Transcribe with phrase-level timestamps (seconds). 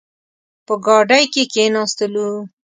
[0.65, 2.29] په ګاډۍ کې کښېناستلو.